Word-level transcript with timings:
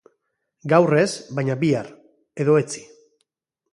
Gaur 0.71 0.95
ez, 1.01 1.11
baina 1.39 1.57
bihar, 1.65 1.91
edo 2.45 2.57
etzi. 2.63 2.87